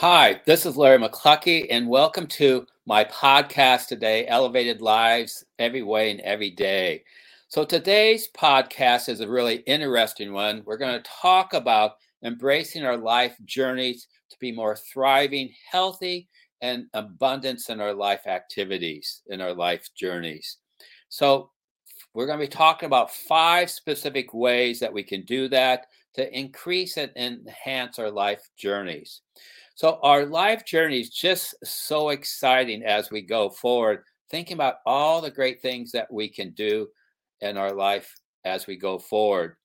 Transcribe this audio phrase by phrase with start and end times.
[0.00, 6.10] Hi, this is Larry McCluckey, and welcome to my podcast today, Elevated Lives Every Way
[6.10, 7.04] and Every Day.
[7.48, 10.62] So, today's podcast is a really interesting one.
[10.64, 16.30] We're going to talk about embracing our life journeys to be more thriving, healthy,
[16.62, 20.56] and abundance in our life activities, in our life journeys.
[21.10, 21.50] So,
[22.14, 26.34] we're going to be talking about five specific ways that we can do that to
[26.34, 29.20] increase and enhance our life journeys.
[29.80, 35.22] So our life journey is just so exciting as we go forward, thinking about all
[35.22, 36.88] the great things that we can do
[37.40, 39.56] in our life as we go forward.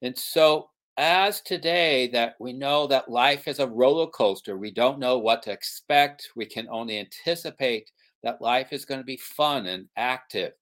[0.00, 4.98] And so as today that we know that life is a roller coaster, we don't
[4.98, 6.30] know what to expect.
[6.34, 7.90] We can only anticipate
[8.22, 10.52] that life is going to be fun and active.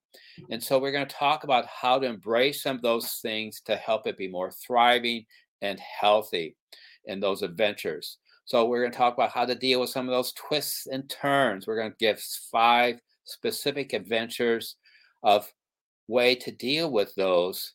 [0.51, 3.77] And so we're going to talk about how to embrace some of those things to
[3.77, 5.27] help it be more thriving
[5.63, 6.57] and healthy
[7.05, 8.19] in those adventures.
[8.47, 11.11] So we're going to talk about how to deal with some of those twists and
[11.11, 11.67] turns.
[11.67, 14.77] We're going to give five specific adventures
[15.25, 15.53] of
[16.07, 17.73] way to deal with those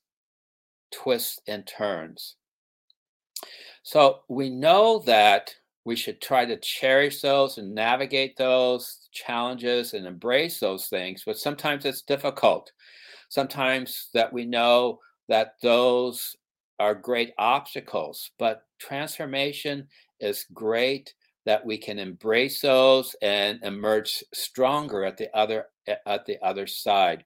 [0.91, 2.37] twists and turns.
[3.83, 10.05] So we know that we should try to cherish those and navigate those challenges and
[10.05, 12.71] embrace those things, but sometimes it's difficult.
[13.27, 16.35] Sometimes that we know that those
[16.79, 19.87] are great obstacles, but transformation
[20.21, 21.13] is great
[21.45, 27.25] that we can embrace those and emerge stronger at the other at the other side.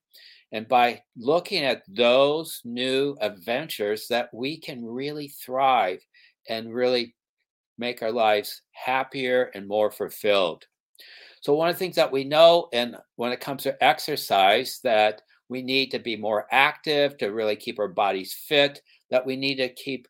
[0.51, 5.99] And by looking at those new adventures that we can really thrive
[6.47, 7.15] and really
[7.77, 10.65] make our lives happier and more fulfilled.
[11.41, 15.21] So one of the things that we know and when it comes to exercise that
[15.49, 19.57] we need to be more active to really keep our bodies fit that we need
[19.57, 20.07] to keep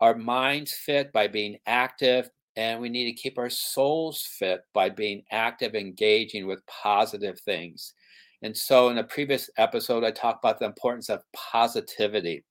[0.00, 4.88] our minds fit by being active and we need to keep our souls fit by
[4.88, 7.94] being active, engaging with positive things.
[8.42, 12.44] And so, in a previous episode, I talked about the importance of positivity.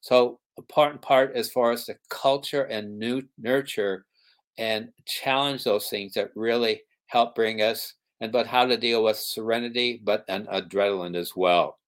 [0.00, 4.06] So, important part is for us to culture and new, nurture
[4.58, 9.16] and challenge those things that really help bring us and but how to deal with
[9.16, 11.80] serenity, but and adrenaline as well.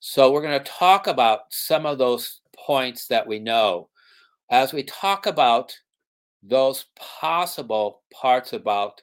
[0.00, 2.40] So, we're going to talk about some of those
[2.70, 3.88] points that we know.
[4.48, 5.76] As we talk about
[6.40, 9.02] those possible parts about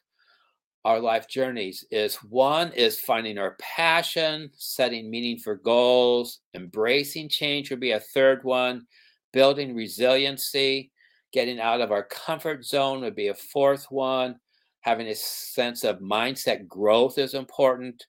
[0.85, 7.69] our life journeys is one is finding our passion, setting meaning for goals, embracing change
[7.69, 8.88] would be a third one,
[9.33, 10.89] building resiliency,
[11.33, 14.38] getting out of our comfort zone would be a fourth one,
[14.79, 18.06] having a sense of mindset growth is important,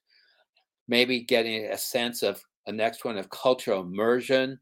[0.87, 4.57] maybe getting a sense of a next one of cultural immersion,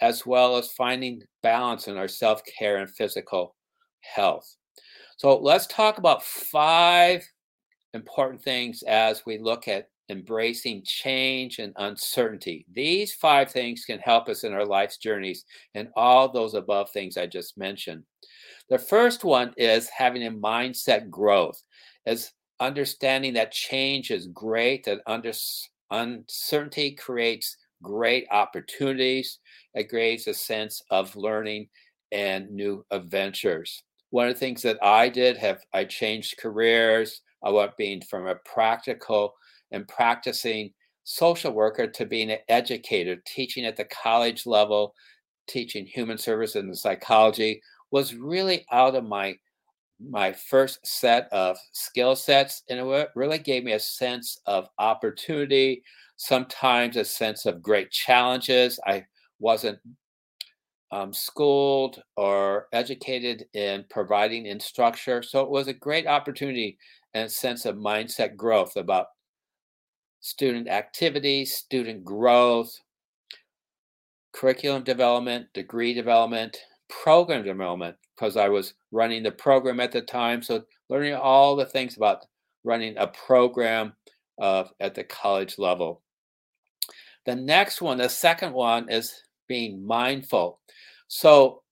[0.00, 3.54] as well as finding balance in our self care and physical
[4.00, 4.56] health.
[5.16, 7.22] So let's talk about five
[7.92, 12.66] important things as we look at embracing change and uncertainty.
[12.72, 15.44] These five things can help us in our life's journeys
[15.74, 18.02] and all those above things I just mentioned.
[18.68, 21.62] The first one is having a mindset growth,
[22.06, 25.00] as understanding that change is great, that
[25.90, 29.38] uncertainty creates great opportunities,
[29.74, 31.68] it creates a sense of learning
[32.12, 33.82] and new adventures.
[34.10, 37.22] One of the things that I did have I changed careers.
[37.42, 39.34] I went being from a practical
[39.70, 40.72] and practicing
[41.04, 44.94] social worker to being an educator, teaching at the college level,
[45.48, 47.60] teaching human service and psychology
[47.90, 49.36] was really out of my
[50.02, 55.82] my first set of skill sets and it really gave me a sense of opportunity
[56.20, 59.04] sometimes a sense of great challenges i
[59.38, 59.78] wasn't
[60.92, 65.22] um, schooled or educated in providing in structure.
[65.22, 66.78] So it was a great opportunity
[67.14, 69.06] and a sense of mindset growth about
[70.20, 72.76] student activity, student growth,
[74.32, 80.42] curriculum development, degree development, program development, because I was running the program at the time.
[80.42, 82.26] So learning all the things about
[82.64, 83.94] running a program
[84.40, 86.02] uh, at the college level.
[87.30, 90.58] The next one, the second one, is being mindful.
[91.06, 91.62] So,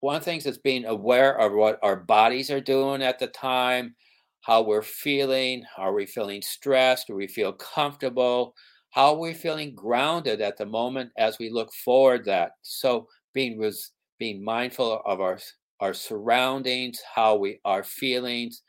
[0.00, 3.26] one of the things is being aware of what our bodies are doing at the
[3.26, 3.94] time,
[4.40, 5.64] how we're feeling.
[5.76, 7.08] Are we feeling stressed?
[7.08, 8.54] Do we feel comfortable?
[8.88, 12.52] How are we feeling grounded at the moment as we look forward that?
[12.62, 15.38] So, being was being mindful of our
[15.80, 18.62] our surroundings, how we our feelings,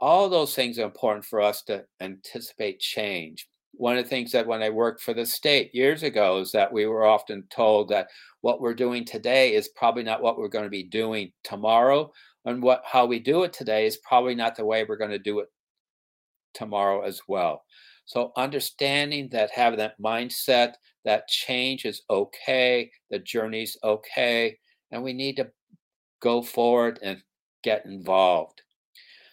[0.00, 4.46] all those things are important for us to anticipate change one of the things that
[4.46, 8.08] when I worked for the state years ago is that we were often told that
[8.42, 12.12] what we're doing today is probably not what we're going to be doing tomorrow.
[12.44, 15.18] And what how we do it today is probably not the way we're going to
[15.18, 15.48] do it
[16.54, 17.64] tomorrow as well.
[18.04, 24.58] So understanding that having that mindset that change is okay, the journey's okay,
[24.90, 25.50] and we need to
[26.20, 27.22] go forward and
[27.62, 28.62] get involved.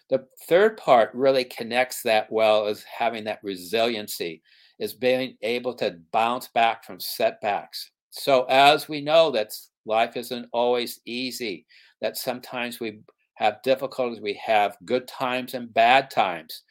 [0.10, 4.42] The third part really connects that well is having that resiliency,
[4.80, 7.92] is being able to bounce back from setbacks.
[8.10, 9.54] So as we know that
[9.86, 11.66] life isn't always easy,
[12.02, 13.02] that sometimes we
[13.36, 16.64] have difficulties, we have good times and bad times.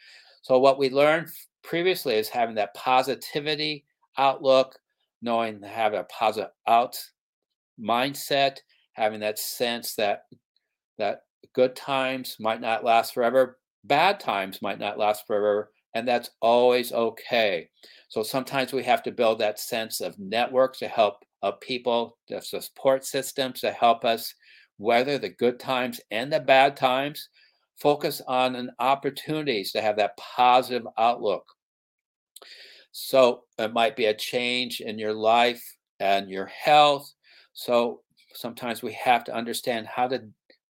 [0.42, 1.28] So what we learned
[1.62, 3.84] previously is having that positivity
[4.16, 4.76] outlook,
[5.22, 6.98] knowing to have a positive out
[7.80, 8.58] mindset,
[8.94, 10.24] having that sense that
[10.98, 11.22] that
[11.54, 16.92] good times might not last forever, bad times might not last forever, and that's always
[16.92, 17.68] okay.
[18.08, 22.40] So sometimes we have to build that sense of networks to help of people, the
[22.40, 24.34] support systems to help us
[24.78, 27.28] weather the good times and the bad times.
[27.76, 31.44] Focus on an opportunities to have that positive outlook.
[32.90, 35.62] So it might be a change in your life
[36.00, 37.12] and your health.
[37.52, 38.02] So
[38.34, 40.24] sometimes we have to understand how to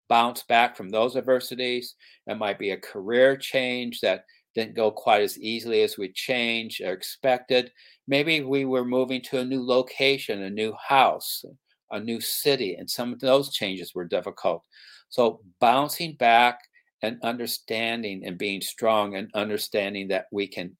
[0.10, 1.96] bounce back from those adversities.
[2.28, 4.26] It might be a career change that
[4.56, 7.72] didn't go quite as easily as we changed or expected.
[8.08, 11.46] Maybe we were moving to a new location, a new house,
[11.92, 14.64] a new city, and some of those changes were difficult.
[15.10, 16.60] So bouncing back
[17.02, 20.76] and understanding and being strong and understanding that we can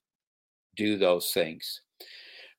[0.76, 1.82] do those things.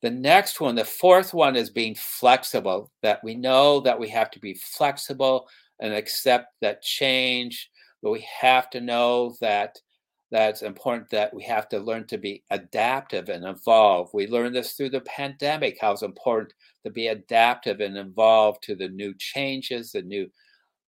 [0.01, 4.31] The next one, the fourth one, is being flexible, that we know that we have
[4.31, 5.47] to be flexible
[5.79, 7.69] and accept that change,
[8.01, 9.79] but we have to know that
[10.31, 14.09] that's important that we have to learn to be adaptive and evolve.
[14.13, 16.53] We learned this through the pandemic, how it's important
[16.85, 20.29] to be adaptive and evolve to the new changes, the new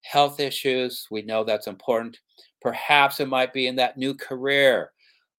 [0.03, 1.07] health issues.
[1.09, 2.19] We know that's important.
[2.61, 4.91] Perhaps it might be in that new career.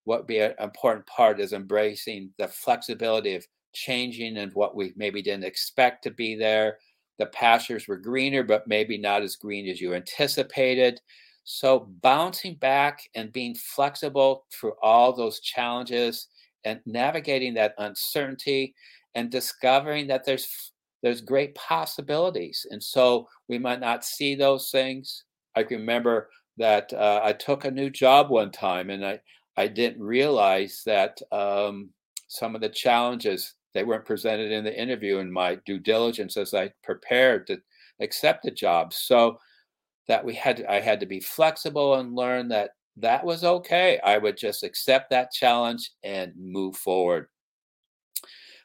[0.05, 5.23] What be an important part is embracing the flexibility of changing and what we maybe
[5.23, 6.79] didn't expect to be there.
[7.23, 11.01] The pastures were greener, but maybe not as green as you anticipated.
[11.45, 16.27] So bouncing back and being flexible through all those challenges
[16.65, 18.75] and navigating that uncertainty
[19.15, 20.73] and discovering that there's
[21.05, 22.67] there's great possibilities.
[22.73, 25.23] And so we might not see those things.
[25.55, 29.21] I remember that uh, I took a new job one time and I,
[29.57, 31.91] I didn't realize that um,
[32.27, 36.55] some of the challenges they weren't presented in the interview in my due diligence as
[36.55, 37.59] I prepared to
[38.01, 38.93] accept the job.
[38.93, 39.39] So
[40.09, 43.99] that we had I had to be flexible and learn that that was okay.
[44.05, 47.29] I would just accept that challenge and move forward.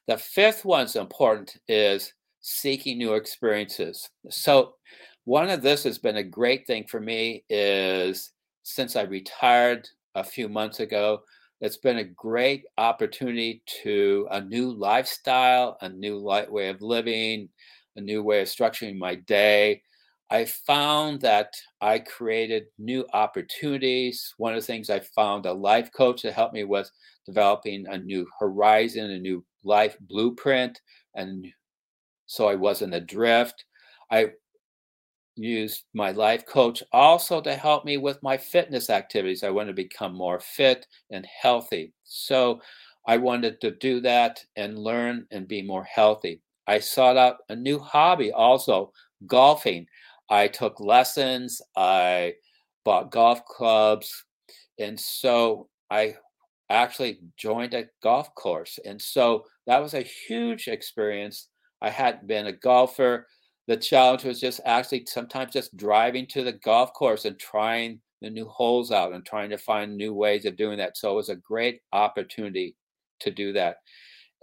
[0.07, 4.09] The fifth one's important is seeking new experiences.
[4.29, 4.75] So
[5.25, 8.31] one of this has been a great thing for me is
[8.63, 11.21] since I retired a few months ago,
[11.59, 17.49] it's been a great opportunity to a new lifestyle, a new light way of living,
[17.95, 19.81] a new way of structuring my day.
[20.29, 24.33] I found that I created new opportunities.
[24.37, 26.91] One of the things I found a life coach to help me with
[27.25, 30.79] developing a new horizon, a new life blueprint,
[31.15, 31.47] and
[32.25, 33.65] so I wasn't adrift.
[34.11, 34.31] I
[35.37, 39.43] used my life coach also to help me with my fitness activities.
[39.43, 41.93] I want to become more fit and healthy.
[42.03, 42.61] So
[43.07, 46.41] I wanted to do that and learn and be more healthy.
[46.67, 48.91] I sought out a new hobby also,
[49.25, 49.85] golfing.
[50.29, 52.33] I took lessons, I
[52.83, 54.25] bought golf clubs,
[54.79, 56.15] and so I
[56.69, 58.79] actually joined a golf course.
[58.85, 61.47] And so that was a huge experience.
[61.81, 63.27] I hadn't been a golfer.
[63.67, 68.29] The challenge was just actually sometimes just driving to the golf course and trying the
[68.29, 70.97] new holes out and trying to find new ways of doing that.
[70.97, 72.75] So it was a great opportunity
[73.19, 73.77] to do that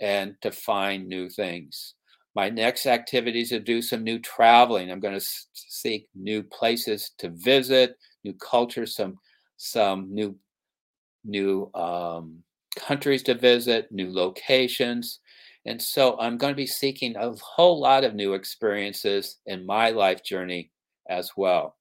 [0.00, 1.94] and to find new things.
[2.34, 4.90] My next activity is to do some new traveling.
[4.90, 9.18] I'm going to seek new places to visit, new cultures, some
[9.56, 10.36] some new
[11.24, 12.42] new um,
[12.76, 15.20] countries to visit, new locations.
[15.66, 19.90] And so I'm going to be seeking a whole lot of new experiences in my
[19.90, 20.70] life journey
[21.08, 21.76] as well.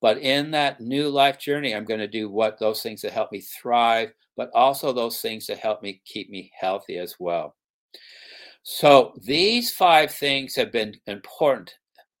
[0.00, 3.32] But in that new life journey, I'm going to do what those things that help
[3.32, 7.56] me thrive, but also those things that help me keep me healthy as well.
[8.62, 11.74] So these five things have been important.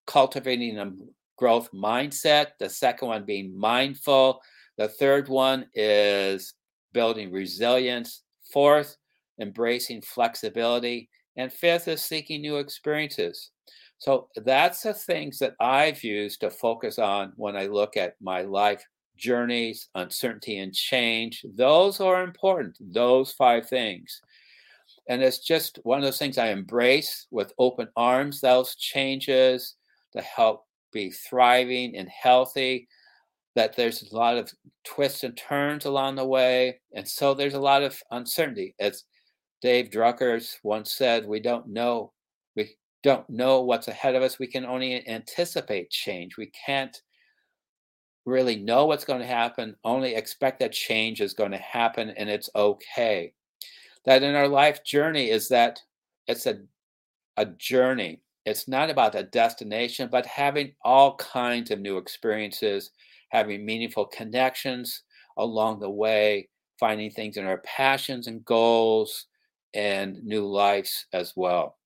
[0.06, 0.92] Cultivating a
[1.36, 2.52] growth mindset.
[2.58, 4.40] The second one being mindful.
[4.78, 6.54] The third one is
[6.92, 8.22] building resilience.
[8.52, 8.96] Fourth,
[9.40, 11.08] embracing flexibility.
[11.36, 13.50] And fifth is seeking new experiences.
[13.98, 18.42] So that's the things that I've used to focus on when I look at my
[18.42, 18.84] life
[19.16, 21.44] journeys, uncertainty and change.
[21.56, 24.20] Those are important, those five things.
[25.08, 29.76] And it's just one of those things I embrace with open arms, those changes
[30.12, 32.88] to help be thriving and healthy.
[33.54, 34.52] That there's a lot of
[34.84, 36.80] twists and turns along the way.
[36.94, 38.74] And so there's a lot of uncertainty.
[38.78, 39.04] As
[39.62, 42.12] Dave Druckers once said, we don't know.
[42.54, 44.38] We don't know what's ahead of us.
[44.38, 46.36] We can only anticipate change.
[46.36, 47.00] We can't
[48.26, 52.28] really know what's going to happen, only expect that change is going to happen and
[52.28, 53.32] it's okay.
[54.04, 55.80] That in our life journey is that
[56.26, 56.58] it's a,
[57.36, 58.20] a journey.
[58.44, 62.90] It's not about a destination, but having all kinds of new experiences,
[63.30, 65.02] having meaningful connections
[65.36, 66.48] along the way,
[66.78, 69.26] finding things in our passions and goals,
[69.76, 71.76] and new lives as well.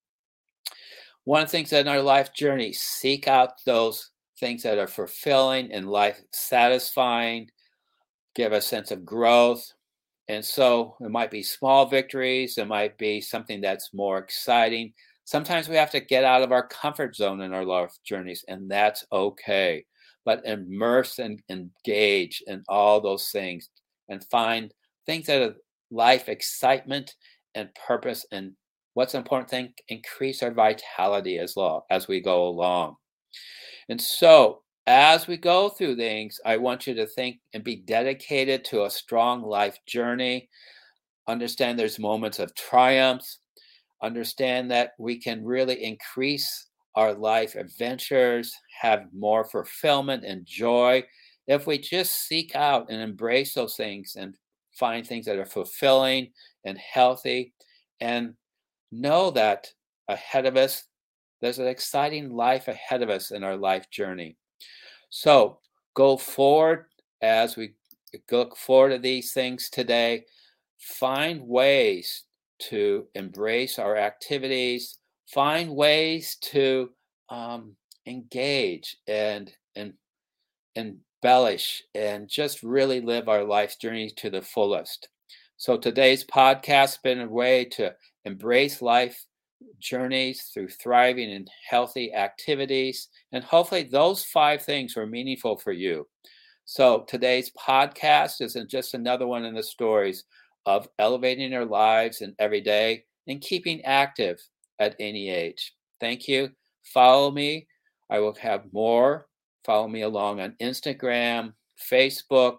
[1.24, 4.86] One of the things that in our life journey, seek out those things that are
[4.86, 7.50] fulfilling and life satisfying,
[8.34, 9.72] give a sense of growth.
[10.28, 14.94] And so it might be small victories, it might be something that's more exciting.
[15.24, 18.70] Sometimes we have to get out of our comfort zone in our life journeys, and
[18.70, 19.84] that's okay.
[20.24, 23.68] But immerse and engage in all those things
[24.08, 24.72] and find
[25.06, 25.54] things that are
[25.90, 27.14] life excitement
[27.54, 28.52] and purpose and
[28.94, 32.96] what's important thing increase our vitality as well as we go along
[33.88, 38.64] and so, as we go through things, I want you to think and be dedicated
[38.66, 40.48] to a strong life journey.
[41.28, 43.40] Understand there's moments of triumphs.
[44.02, 51.04] Understand that we can really increase our life adventures, have more fulfillment and joy
[51.46, 54.36] if we just seek out and embrace those things and
[54.80, 56.32] find things that are fulfilling
[56.64, 57.52] and healthy
[58.00, 58.34] and
[58.90, 59.68] know that
[60.08, 60.84] ahead of us
[61.40, 64.36] there's an exciting life ahead of us in our life journey.
[65.08, 65.58] So
[65.94, 66.86] go forward
[67.22, 67.74] as we
[68.30, 70.24] look forward to these things today.
[70.78, 72.24] Find ways
[72.70, 76.90] to embrace our activities, find ways to
[77.28, 79.94] um, engage and and,
[80.76, 85.08] and embellish and just really live our life journey to the fullest.
[85.56, 89.26] So today's podcast has been a way to embrace life
[89.78, 93.08] journeys through thriving and healthy activities.
[93.32, 96.08] And hopefully, those five things were meaningful for you.
[96.64, 100.24] So, today's podcast isn't just another one in the stories
[100.64, 104.40] of elevating our lives and every day and keeping active
[104.78, 105.74] at any age.
[106.00, 106.50] Thank you.
[106.84, 107.66] Follow me.
[108.08, 109.26] I will have more.
[109.64, 111.52] Follow me along on Instagram,
[111.90, 112.58] Facebook,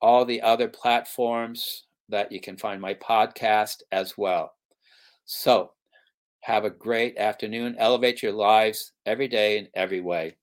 [0.00, 4.52] all the other platforms that you can find my podcast as well.
[5.24, 5.72] So,
[6.40, 7.76] have a great afternoon.
[7.78, 10.36] Elevate your lives every day in every way.